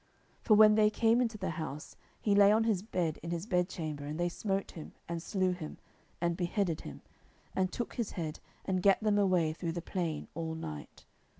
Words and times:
10:004:007 0.39 0.45
For 0.47 0.53
when 0.55 0.73
they 0.73 0.89
came 0.89 1.21
into 1.21 1.37
the 1.37 1.49
house, 1.51 1.95
he 2.19 2.33
lay 2.33 2.51
on 2.51 2.63
his 2.63 2.81
bed 2.81 3.19
in 3.21 3.29
his 3.29 3.45
bedchamber, 3.45 4.03
and 4.05 4.19
they 4.19 4.29
smote 4.29 4.71
him, 4.71 4.93
and 5.07 5.21
slew 5.21 5.51
him, 5.51 5.77
and 6.19 6.35
beheaded 6.35 6.81
him, 6.81 7.01
and 7.55 7.71
took 7.71 7.93
his 7.93 8.13
head, 8.13 8.39
and 8.65 8.81
gat 8.81 8.99
them 9.03 9.19
away 9.19 9.53
through 9.53 9.73
the 9.73 9.81
plain 9.83 10.27
all 10.33 10.55
night. 10.55 11.05